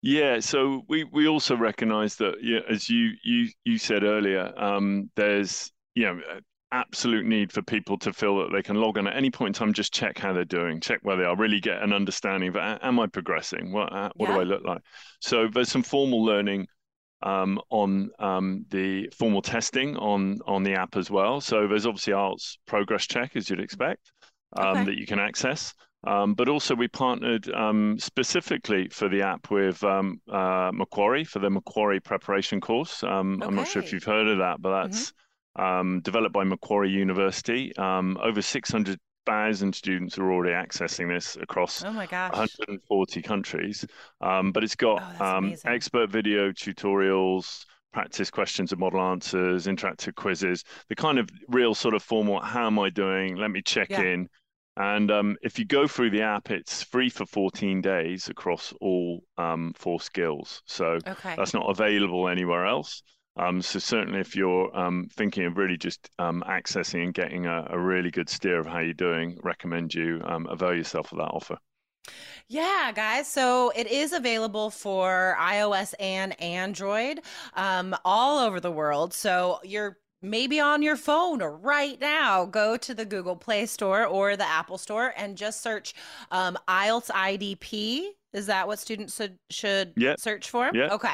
Yeah, 0.03 0.41
so 0.41 0.83
we, 0.89 1.05
we 1.05 1.27
also 1.27 1.57
recognise 1.57 2.17
that, 2.17 2.35
yeah, 2.43 2.61
as 2.69 2.89
you 2.89 3.13
you 3.25 3.49
you 3.65 3.79
said 3.79 4.05
earlier, 4.05 4.53
um, 4.57 5.11
there's 5.17 5.73
you 5.95 6.05
know, 6.05 6.21
absolute 6.73 7.25
need 7.25 7.53
for 7.53 7.63
people 7.63 7.99
to 7.99 8.13
feel 8.13 8.39
that 8.39 8.53
they 8.53 8.63
can 8.63 8.77
log 8.77 8.99
on 8.99 9.07
at 9.07 9.17
any 9.17 9.31
point 9.31 9.49
in 9.49 9.53
time, 9.59 9.73
just 9.73 9.93
check 9.93 10.19
how 10.19 10.33
they're 10.33 10.45
doing, 10.45 10.81
check 10.81 11.01
where 11.03 11.17
they 11.17 11.25
are, 11.25 11.37
really 11.37 11.61
get 11.61 11.83
an 11.83 11.93
understanding 11.93 12.49
of 12.49 12.57
am 12.57 13.01
I 13.01 13.07
progressing? 13.07 13.73
What 13.73 13.93
uh, 13.93 14.11
what 14.17 14.29
yeah. 14.29 14.35
do 14.35 14.41
I 14.41 14.45
look 14.45 14.65
like? 14.65 14.83
So 15.21 15.49
there's 15.49 15.71
some 15.71 15.83
formal 15.83 16.25
learning 16.25 16.67
um, 17.23 17.61
on 17.71 18.11
um, 18.19 18.65
the 18.71 19.09
formal 19.17 19.43
testing 19.43 19.97
on 19.97 20.39
on 20.47 20.63
the 20.63 20.75
app 20.75 20.97
as 20.97 21.11
well. 21.11 21.41
So 21.41 21.67
there's 21.67 21.87
obviously 21.87 22.13
IELTS 22.13 22.59
progress 22.67 23.07
check 23.07 23.37
as 23.37 23.49
you'd 23.49 23.61
expect 23.61 24.13
um, 24.57 24.69
okay. 24.69 24.85
that 24.85 24.97
you 24.97 25.07
can 25.07 25.19
access. 25.19 25.73
Um, 26.07 26.35
but 26.35 26.49
also, 26.49 26.77
we 26.77 26.87
partnered 26.87 27.53
um, 27.53 27.99
specifically 27.99 28.89
for 28.89 29.09
the 29.09 29.23
app 29.23 29.51
with 29.51 29.83
um, 29.83 30.21
uh, 30.31 30.71
Macquarie 30.73 31.25
for 31.25 31.41
the 31.41 31.51
Macquarie 31.51 31.99
preparation 31.99 32.61
course. 32.61 33.03
Okay. 33.03 33.13
I'm 33.13 33.57
not 33.57 33.67
sure 33.67 33.83
if 33.83 33.93
you've 33.93 34.05
heard 34.05 34.29
of 34.29 34.39
that, 34.39 34.63
but 34.63 34.69
mm-hmm. 34.69 34.93
that's 34.93 35.07
mm-hmm 35.07 35.19
um, 35.59 36.01
developed 36.01 36.33
by 36.33 36.45
Macquarie 36.45 36.91
University. 36.91 37.77
Um, 37.77 38.17
over 38.23 38.41
600,000 38.41 39.75
students 39.75 40.19
are 40.19 40.33
already 40.33 40.55
accessing 40.55 41.09
this 41.09 41.37
across 41.37 41.85
oh 41.85 41.93
140 41.93 43.23
countries. 43.23 43.85
Um, 44.21 44.53
but 44.53 44.65
it's 44.65 44.77
got 44.77 45.03
oh, 45.21 45.25
um, 45.25 45.55
expert 45.67 46.11
video 46.11 46.53
tutorials, 46.53 47.65
practice 47.93 48.31
questions 48.31 48.73
and 48.73 48.81
model 48.81 49.01
answers, 49.01 49.67
interactive 49.67 50.15
quizzes, 50.15 50.65
the 50.89 50.95
kind 50.95 51.19
of 51.19 51.29
real 51.49 51.75
sort 51.75 51.95
of 51.95 52.03
formal, 52.03 52.41
how 52.41 52.67
am 52.67 52.79
I 52.79 52.91
doing? 52.91 53.37
Let 53.37 53.51
me 53.51 53.63
check 53.63 53.91
yeah. 53.91 54.03
in. 54.03 54.29
And 54.77 55.11
um, 55.11 55.37
if 55.43 55.59
you 55.59 55.65
go 55.65 55.89
through 55.89 56.11
the 56.11 56.23
app, 56.23 56.53
it's 56.53 56.85
free 56.85 57.11
for 57.11 57.27
14 57.27 57.81
days 57.81 58.29
across 58.29 58.73
all 58.81 59.25
um, 59.37 59.73
four 59.77 60.01
skills. 60.01 60.63
So 60.67 60.99
okay. 61.05 61.35
that's 61.37 61.53
not 61.53 61.69
available 61.69 62.29
anywhere 62.29 62.65
else. 62.65 63.03
Um, 63.39 63.63
so 63.63 63.79
certainly, 63.79 64.21
if 64.21 64.35
you're 64.35 64.77
um, 64.77 65.09
thinking 65.13 65.45
of 65.45 65.57
really 65.57 65.77
just 65.77 66.11
um, 66.19 66.43
accessing 66.47 67.05
and 67.05 67.15
getting 67.15 67.47
a, 67.47 67.67
a, 67.71 67.79
really 67.79 68.11
good 68.11 68.29
steer 68.29 68.59
of 68.59 68.67
how 68.67 68.81
you're 68.81 68.95
doing, 68.95 69.39
recommend 69.43 69.95
you 69.95 70.21
um, 70.25 70.47
avail 70.47 70.75
yourself 70.75 71.13
of 71.13 71.19
that 71.19 71.31
offer. 71.31 71.57
Yeah, 72.49 72.93
guys. 72.95 73.29
So 73.29 73.71
it 73.77 73.87
is 73.87 74.13
available 74.13 74.71
for 74.71 75.37
iOS 75.39 75.95
and 76.01 76.41
Android 76.41 77.21
um, 77.55 77.95
all 78.05 78.39
over 78.39 78.61
the 78.61 78.73
world. 78.73 79.13
So 79.13 79.61
you're 79.63 79.99
maybe 80.23 80.59
on 80.59 80.83
your 80.83 80.97
phone 80.97 81.43
or 81.43 81.57
right 81.57 82.01
now, 82.01 82.47
go 82.47 82.77
to 82.77 82.95
the 82.95 83.05
Google 83.05 83.37
Play 83.37 83.67
Store 83.67 84.07
or 84.07 84.37
the 84.37 84.49
Apple 84.49 84.79
Store 84.79 85.13
and 85.17 85.37
just 85.37 85.63
search 85.63 85.95
um, 86.31 86.57
IELTS 86.67 87.11
IDP. 87.11 88.09
Is 88.33 88.47
that 88.47 88.67
what 88.67 88.79
students 88.79 89.17
should, 89.17 89.39
should 89.51 89.93
yep. 89.97 90.19
search 90.19 90.51
for? 90.51 90.71
Yeah. 90.75 90.89
Okay. 90.93 91.13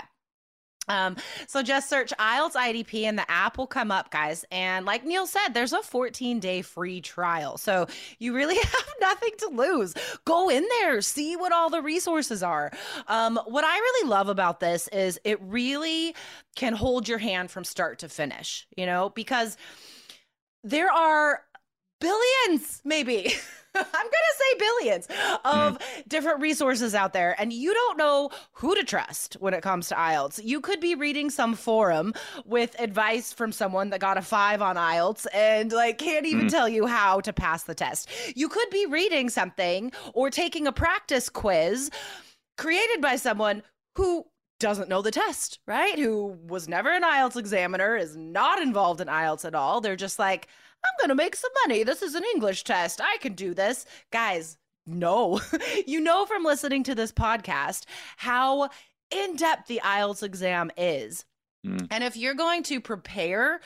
Um, 0.88 1.16
so 1.46 1.62
just 1.62 1.88
search 1.88 2.12
IELTS 2.18 2.52
IDP 2.52 3.04
and 3.04 3.18
the 3.18 3.30
app 3.30 3.58
will 3.58 3.66
come 3.66 3.90
up, 3.90 4.10
guys. 4.10 4.44
And 4.50 4.86
like 4.86 5.04
Neil 5.04 5.26
said, 5.26 5.50
there's 5.50 5.72
a 5.72 5.82
14 5.82 6.40
day 6.40 6.62
free 6.62 7.00
trial. 7.00 7.56
So 7.58 7.86
you 8.18 8.34
really 8.34 8.56
have 8.62 8.88
nothing 9.00 9.32
to 9.38 9.48
lose. 9.48 9.94
Go 10.24 10.48
in 10.48 10.66
there, 10.80 11.00
see 11.00 11.36
what 11.36 11.52
all 11.52 11.70
the 11.70 11.82
resources 11.82 12.42
are. 12.42 12.70
Um, 13.08 13.38
what 13.46 13.64
I 13.64 13.76
really 13.76 14.08
love 14.08 14.28
about 14.28 14.60
this 14.60 14.88
is 14.88 15.18
it 15.24 15.40
really 15.42 16.14
can 16.56 16.74
hold 16.74 17.08
your 17.08 17.18
hand 17.18 17.50
from 17.50 17.64
start 17.64 17.98
to 18.00 18.08
finish, 18.08 18.66
you 18.76 18.86
know, 18.86 19.10
because 19.10 19.56
there 20.62 20.90
are 20.90 21.42
billions, 22.04 22.82
maybe. 22.84 23.34
I'm 23.76 23.82
going 23.82 24.11
to 24.11 24.37
say 24.38 24.58
billions 24.58 25.06
of 25.44 25.78
mm. 25.78 26.08
different 26.08 26.40
resources 26.40 26.94
out 26.94 27.12
there, 27.12 27.34
and 27.40 27.52
you 27.52 27.75
don't 27.75 27.99
know 27.99 28.30
who 28.52 28.75
to 28.76 28.84
trust 28.84 29.34
when 29.40 29.52
it 29.52 29.62
comes 29.62 29.88
to 29.88 29.96
IELTS. 29.96 30.40
You 30.44 30.61
could 30.61 30.78
be 30.78 30.94
reading 30.94 31.28
some 31.28 31.54
forum 31.54 32.14
with 32.44 32.78
advice 32.78 33.32
from 33.32 33.50
someone 33.50 33.90
that 33.90 33.99
got 33.99 34.16
a 34.16 34.23
five 34.23 34.62
on 34.62 34.76
IELTS 34.76 35.26
and 35.34 35.73
like 35.73 35.99
can't 35.99 36.25
even 36.26 36.46
mm. 36.46 36.50
tell 36.50 36.68
you 36.68 36.87
how 36.87 37.20
to 37.20 37.32
pass 37.32 37.64
the 37.64 37.75
test. 37.75 38.08
You 38.37 38.49
could 38.49 38.70
be 38.70 38.87
reading 38.87 39.28
something 39.28 39.90
or 40.12 40.30
taking 40.30 40.68
a 40.68 40.73
practice 40.73 41.28
quiz 41.28 41.90
created 42.56 43.00
by 43.00 43.16
someone 43.16 43.62
who 43.96 44.25
doesn't 44.61 44.88
know 44.88 45.02
the 45.02 45.11
test, 45.11 45.58
right? 45.66 45.99
Who 45.99 46.38
was 46.46 46.68
never 46.68 46.92
an 46.92 47.02
IELTS 47.02 47.37
examiner, 47.37 47.96
is 47.96 48.16
not 48.16 48.62
involved 48.62 49.00
in 49.00 49.08
IELTS 49.08 49.44
at 49.44 49.56
all. 49.56 49.80
They're 49.80 49.96
just 49.96 50.20
like, 50.20 50.46
I'm 50.84 50.98
going 50.98 51.08
to 51.08 51.22
make 51.22 51.36
some 51.36 51.50
money. 51.66 51.82
This 51.82 52.02
is 52.02 52.14
an 52.14 52.24
English 52.34 52.64
test. 52.64 53.00
I 53.02 53.16
can 53.20 53.34
do 53.34 53.54
this. 53.54 53.86
Guys, 54.10 54.58
no. 54.86 55.40
you 55.86 56.00
know 56.00 56.26
from 56.26 56.44
listening 56.44 56.82
to 56.84 56.94
this 56.94 57.12
podcast 57.12 57.84
how 58.16 58.68
in 59.10 59.36
depth 59.36 59.68
the 59.68 59.80
IELTS 59.84 60.22
exam 60.22 60.70
is. 60.76 61.24
Mm. 61.66 61.86
And 61.90 62.04
if 62.04 62.16
you're 62.16 62.34
going 62.34 62.62
to 62.64 62.80
prepare 62.80 63.60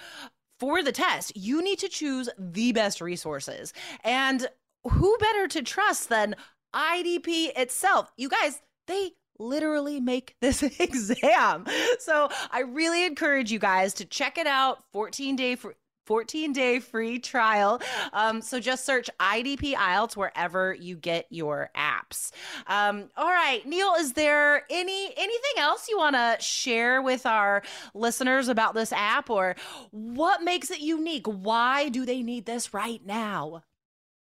for 0.60 0.82
the 0.82 0.92
test, 0.92 1.36
you 1.36 1.62
need 1.62 1.78
to 1.80 1.88
choose 1.88 2.28
the 2.38 2.72
best 2.72 3.00
resources. 3.00 3.72
And 4.04 4.46
who 4.84 5.16
better 5.18 5.48
to 5.48 5.62
trust 5.62 6.08
than 6.08 6.36
IDP 6.74 7.50
itself? 7.56 8.12
You 8.16 8.28
guys, 8.28 8.60
they 8.86 9.12
literally 9.38 10.00
make 10.00 10.36
this 10.40 10.62
exam. 10.62 11.66
So 11.98 12.28
I 12.50 12.60
really 12.60 13.04
encourage 13.04 13.50
you 13.50 13.58
guys 13.58 13.94
to 13.94 14.04
check 14.04 14.38
it 14.38 14.46
out. 14.46 14.84
14 14.92 15.36
day 15.36 15.56
for 15.56 15.74
14 16.08 16.54
day 16.54 16.80
free 16.80 17.18
trial. 17.18 17.82
Um, 18.14 18.40
so 18.40 18.58
just 18.60 18.86
search 18.86 19.10
IDP 19.20 19.74
IELTS 19.74 20.16
wherever 20.16 20.72
you 20.72 20.96
get 20.96 21.26
your 21.28 21.70
apps. 21.76 22.30
Um, 22.66 23.10
all 23.14 23.28
right, 23.28 23.60
Neil, 23.66 23.92
is 23.98 24.14
there 24.14 24.64
any 24.70 25.12
anything 25.18 25.58
else 25.58 25.86
you 25.86 25.98
want 25.98 26.16
to 26.16 26.42
share 26.42 27.02
with 27.02 27.26
our 27.26 27.62
listeners 27.92 28.48
about 28.48 28.72
this 28.72 28.90
app, 28.90 29.28
or 29.28 29.54
what 29.90 30.42
makes 30.42 30.70
it 30.70 30.80
unique? 30.80 31.26
Why 31.26 31.90
do 31.90 32.06
they 32.06 32.22
need 32.22 32.46
this 32.46 32.72
right 32.72 33.04
now? 33.04 33.64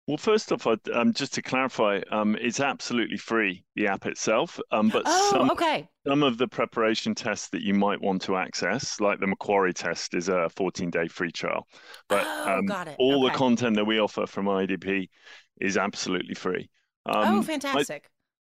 Well, 0.09 0.17
first 0.17 0.51
off, 0.53 0.67
um, 0.67 1.13
just 1.13 1.35
to 1.35 1.43
clarify, 1.43 2.01
um, 2.11 2.35
it's 2.41 2.61
absolutely 2.61 3.19
free, 3.19 3.63
the 3.77 3.89
app 3.89 4.07
itself. 4.07 4.59
Um, 4.71 4.89
but 4.89 5.03
oh, 5.05 5.31
some, 5.31 5.51
okay. 5.51 5.87
some 6.07 6.23
of 6.23 6.39
the 6.39 6.49
preparation 6.49 7.15
tests 7.15 7.51
that 7.51 7.61
you 7.61 7.75
might 7.75 8.01
want 8.01 8.23
to 8.23 8.37
access, 8.37 9.01
like 9.01 9.21
the 9.21 9.27
Macquarie 9.27 9.75
test, 9.75 10.15
is 10.15 10.31
a 10.31 10.49
14 10.57 10.89
day 10.89 11.09
free 11.09 11.31
trial. 11.31 11.69
But 12.09 12.25
oh, 12.27 12.55
um, 12.55 12.95
all 12.99 13.27
okay. 13.27 13.33
the 13.33 13.39
content 13.39 13.77
that 13.77 13.85
we 13.85 14.01
offer 14.01 14.27
from 14.27 14.47
IDP 14.47 15.11
is 15.61 15.77
absolutely 15.77 16.35
free. 16.35 16.71
oh, 17.05 17.43
fantastic. 17.43 18.09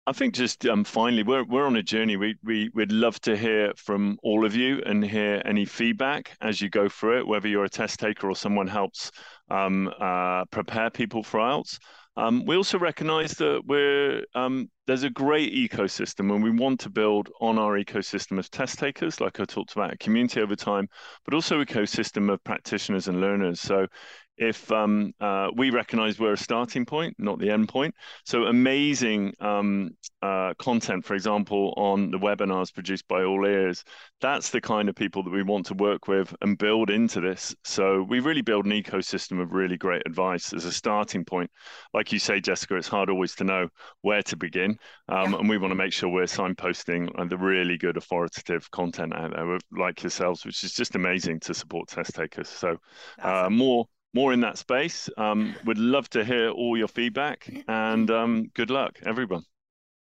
I 0.05 0.11
think 0.11 0.33
just 0.33 0.65
um, 0.65 0.83
finally, 0.83 1.23
we're 1.23 1.45
we're 1.45 1.65
on 1.65 1.77
a 1.77 1.83
journey. 1.83 2.17
We 2.17 2.35
we 2.43 2.69
would 2.73 2.91
love 2.91 3.21
to 3.21 3.37
hear 3.37 3.71
from 3.77 4.17
all 4.21 4.43
of 4.43 4.53
you 4.53 4.81
and 4.85 5.01
hear 5.03 5.41
any 5.45 5.63
feedback 5.63 6.35
as 6.41 6.59
you 6.59 6.69
go 6.69 6.89
through 6.89 7.19
it, 7.19 7.27
whether 7.27 7.47
you're 7.47 7.63
a 7.63 7.69
test 7.69 8.01
taker 8.01 8.29
or 8.29 8.35
someone 8.35 8.67
helps 8.67 9.11
um, 9.53 9.93
uh, 9.99 10.45
prepare 10.45 10.89
people 10.89 11.23
for 11.23 11.39
IELTS. 11.39 11.77
Um, 12.15 12.45
we 12.45 12.55
also 12.55 12.77
recognise 12.77 13.31
that 13.35 13.63
we're 13.65 14.23
um, 14.35 14.69
there's 14.85 15.03
a 15.03 15.09
great 15.09 15.51
ecosystem, 15.53 16.31
and 16.31 16.43
we 16.43 16.51
want 16.51 16.79
to 16.81 16.89
build 16.89 17.29
on 17.41 17.57
our 17.57 17.79
ecosystem 17.79 18.37
of 18.37 18.51
test 18.51 18.77
takers, 18.77 19.19
like 19.19 19.39
I 19.39 19.45
talked 19.45 19.73
about, 19.73 19.93
a 19.93 19.97
community 19.97 20.39
over 20.41 20.55
time, 20.55 20.87
but 21.25 21.33
also 21.33 21.63
ecosystem 21.63 22.31
of 22.31 22.43
practitioners 22.43 23.07
and 23.07 23.19
learners. 23.19 23.61
So 23.61 23.87
if 24.37 24.71
um, 24.71 25.13
uh, 25.19 25.49
we 25.55 25.69
recognize 25.69 26.19
we're 26.19 26.33
a 26.33 26.37
starting 26.37 26.85
point, 26.85 27.15
not 27.19 27.39
the 27.39 27.49
end 27.49 27.69
point. 27.69 27.93
So 28.25 28.45
amazing 28.45 29.33
um, 29.39 29.91
uh, 30.21 30.53
content, 30.57 31.05
for 31.05 31.13
example, 31.13 31.73
on 31.77 32.11
the 32.11 32.17
webinars 32.17 32.73
produced 32.73 33.07
by 33.07 33.23
All 33.23 33.45
Ears. 33.45 33.83
That's 34.21 34.49
the 34.49 34.61
kind 34.61 34.89
of 34.89 34.95
people 34.95 35.23
that 35.23 35.29
we 35.29 35.43
want 35.43 35.65
to 35.67 35.73
work 35.75 36.07
with 36.07 36.33
and 36.41 36.57
build 36.57 36.89
into 36.89 37.21
this. 37.21 37.55
So 37.63 38.03
we 38.03 38.19
really 38.19 38.41
build 38.41 38.65
an 38.65 38.71
ecosystem 38.71 39.41
of 39.41 39.51
really 39.51 39.77
great 39.77 40.03
advice 40.05 40.53
as 40.53 40.65
a 40.65 40.71
starting 40.71 41.25
point. 41.25 41.51
Like 41.93 42.11
you 42.11 42.19
say, 42.19 42.39
Jessica, 42.39 42.75
it's 42.75 42.87
hard 42.87 43.09
always 43.09 43.35
to 43.35 43.43
know 43.43 43.67
where 44.01 44.23
to 44.23 44.35
begin, 44.35 44.77
um, 45.09 45.33
yeah. 45.33 45.39
and 45.39 45.49
we 45.49 45.57
want 45.57 45.71
to 45.71 45.75
make 45.75 45.93
sure 45.93 46.09
we're 46.09 46.23
signposting 46.23 47.29
the 47.29 47.37
really 47.37 47.77
good 47.77 47.97
authoritative 47.97 48.69
content 48.71 49.13
out 49.13 49.33
there, 49.35 49.57
like 49.71 50.01
yourselves, 50.01 50.45
which 50.45 50.63
is 50.63 50.73
just 50.73 50.95
amazing 50.95 51.39
to 51.41 51.53
support 51.53 51.87
test 51.87 52.15
takers. 52.15 52.49
So 52.49 52.77
uh, 53.21 53.49
more 53.49 53.87
more 54.13 54.33
in 54.33 54.41
that 54.41 54.57
space. 54.57 55.09
Um, 55.17 55.55
would 55.65 55.77
love 55.77 56.09
to 56.11 56.23
hear 56.23 56.49
all 56.49 56.77
your 56.77 56.87
feedback 56.87 57.49
and 57.67 58.09
um, 58.11 58.51
good 58.53 58.69
luck, 58.69 58.99
everyone. 59.05 59.43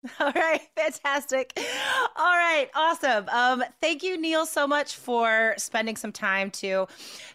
All 0.20 0.32
right, 0.34 0.60
fantastic. 0.76 1.52
All 2.16 2.36
right, 2.36 2.68
awesome. 2.74 3.28
Um, 3.28 3.62
thank 3.80 4.02
you, 4.02 4.20
Neil, 4.20 4.46
so 4.46 4.66
much 4.66 4.96
for 4.96 5.54
spending 5.58 5.96
some 5.96 6.10
time 6.10 6.50
to 6.52 6.88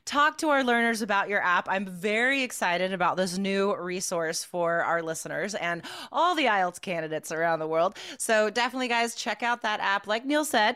talk 0.03 0.37
to 0.39 0.49
our 0.49 0.65
learners 0.65 1.01
about 1.01 1.29
your 1.29 1.41
app. 1.41 1.69
I'm 1.69 1.85
very 1.85 2.43
excited 2.43 2.91
about 2.91 3.15
this 3.15 3.37
new 3.37 3.73
resource 3.77 4.43
for 4.43 4.83
our 4.83 5.01
listeners 5.01 5.55
and 5.55 5.81
all 6.11 6.35
the 6.35 6.45
IELTS 6.45 6.81
candidates 6.81 7.31
around 7.31 7.59
the 7.59 7.67
world. 7.67 7.95
So 8.19 8.49
definitely, 8.49 8.89
guys, 8.89 9.15
check 9.15 9.43
out 9.43 9.61
that 9.61 9.79
app. 9.79 10.05
Like 10.05 10.25
Neil 10.25 10.43
said, 10.43 10.75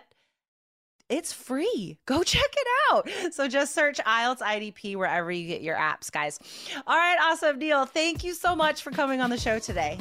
it's 1.12 1.34
free. 1.34 1.98
Go 2.06 2.24
check 2.24 2.56
it 2.56 2.68
out. 2.92 3.34
So 3.34 3.48
just 3.48 3.76
search 3.76 4.00
IELTS 4.00 4.40
IDP 4.40 4.96
wherever 4.96 5.32
you 5.32 5.48
get 5.48 5.62
your 5.62 5.76
apps, 5.76 6.12
guys. 6.12 6.40
All 6.88 6.98
right, 6.98 7.18
awesome. 7.22 7.60
Neil, 7.60 7.86
thank 7.86 8.24
you 8.24 8.34
so 8.34 8.56
much 8.56 8.82
for 8.82 8.92
coming 8.92 9.22
on 9.22 9.30
the 9.30 9.38
show 9.38 9.60
today. 9.60 9.98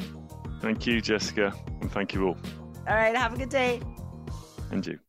Thank 0.61 0.85
you, 0.85 1.01
Jessica. 1.01 1.53
And 1.81 1.91
thank 1.91 2.13
you 2.13 2.27
all. 2.27 2.37
All 2.87 2.95
right, 2.95 3.15
have 3.15 3.33
a 3.33 3.37
good 3.37 3.49
day. 3.49 3.81
And 4.71 4.85
you. 4.85 4.99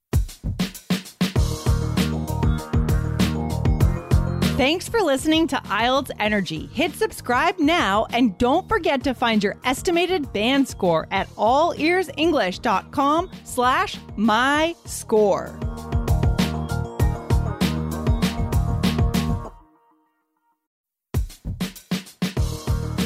Thanks 4.57 4.87
for 4.87 5.01
listening 5.01 5.49
to 5.49 5.57
IELTS 5.57 6.11
Energy. 6.21 6.67
Hit 6.67 6.95
subscribe 6.95 7.59
now 7.59 8.07
and 8.11 8.37
don't 8.39 8.69
forget 8.69 9.03
to 9.05 9.15
find 9.15 9.43
your 9.43 9.57
estimated 9.65 10.33
band 10.33 10.69
score 10.69 11.09
at 11.11 11.29
allearsenglish.com 11.31 13.31
slash 13.45 13.97
my 14.17 14.75
score. 14.85 15.59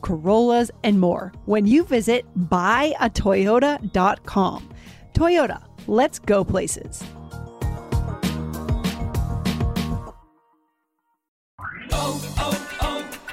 Corollas, 0.00 0.70
and 0.82 0.98
more 1.00 1.32
when 1.46 1.66
you 1.66 1.84
visit 1.84 2.24
buyatoyota.com. 2.48 4.68
Toyota, 5.14 5.62
let's 5.86 6.18
go 6.18 6.44
places. 6.44 7.02
Oh, 11.92 12.34
oh, 12.38 12.66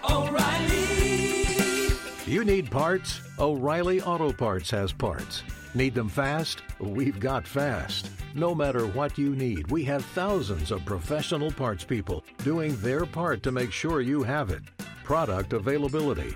oh, 0.05 0.27
O'Reilly! 0.27 1.93
You 2.25 2.45
need 2.45 2.71
parts? 2.71 3.19
O'Reilly 3.39 4.01
Auto 4.01 4.31
Parts 4.31 4.71
has 4.71 4.93
parts. 4.93 5.43
Need 5.75 5.93
them 5.93 6.07
fast? 6.07 6.61
We've 6.79 7.19
got 7.19 7.45
fast. 7.47 8.09
No 8.35 8.55
matter 8.55 8.87
what 8.87 9.17
you 9.17 9.35
need, 9.35 9.69
we 9.71 9.83
have 9.83 10.05
thousands 10.05 10.71
of 10.71 10.85
professional 10.85 11.51
parts 11.51 11.83
people 11.83 12.23
doing 12.43 12.75
their 12.77 13.05
part 13.05 13.43
to 13.43 13.51
make 13.51 13.71
sure 13.71 14.01
you 14.01 14.23
have 14.23 14.49
it. 14.51 14.61
Product 15.03 15.53
availability 15.53 16.35